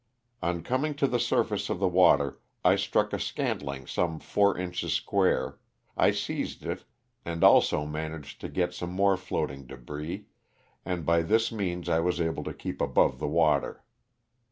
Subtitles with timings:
[0.41, 4.93] On coming to the surface of the water I struck a scantling some four inches
[4.93, 5.59] square,
[5.95, 6.85] I seized it
[7.23, 9.47] and also managed to get some LOSS OF THE SULTANA.
[9.47, 10.25] 71 more floating debris,
[10.83, 13.83] and by this means I was able to keep above the water.